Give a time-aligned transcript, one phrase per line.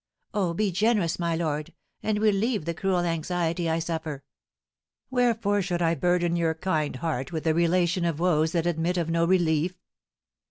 [0.33, 4.23] Oh, be generous, my lord, and relieve the cruel anxiety I suffer."
[5.11, 9.11] "Wherefore should I burden your kind heart with the relation of woes that admit of
[9.11, 9.75] no relief?"